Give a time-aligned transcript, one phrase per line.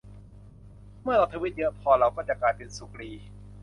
[1.03, 3.11] เมื่อเราทวีตเยอะพอ เราจะกลายเป็นสุกรี